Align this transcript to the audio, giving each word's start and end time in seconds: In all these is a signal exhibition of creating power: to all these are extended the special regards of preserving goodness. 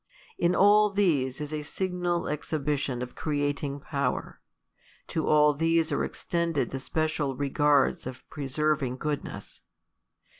In 0.39 0.55
all 0.55 0.89
these 0.89 1.39
is 1.39 1.53
a 1.53 1.61
signal 1.61 2.27
exhibition 2.27 3.03
of 3.03 3.13
creating 3.13 3.81
power: 3.81 4.41
to 5.09 5.27
all 5.27 5.53
these 5.53 5.91
are 5.91 6.03
extended 6.03 6.71
the 6.71 6.79
special 6.79 7.35
regards 7.35 8.07
of 8.07 8.27
preserving 8.27 8.97
goodness. 8.97 9.61